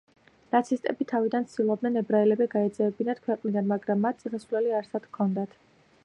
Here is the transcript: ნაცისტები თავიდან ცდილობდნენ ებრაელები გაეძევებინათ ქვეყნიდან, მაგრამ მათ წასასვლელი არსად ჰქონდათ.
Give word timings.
ნაცისტები 0.53 1.05
თავიდან 1.09 1.43
ცდილობდნენ 1.49 1.99
ებრაელები 2.01 2.47
გაეძევებინათ 2.55 3.21
ქვეყნიდან, 3.27 3.67
მაგრამ 3.73 4.01
მათ 4.07 4.23
წასასვლელი 4.23 4.75
არსად 4.79 5.09
ჰქონდათ. 5.11 5.55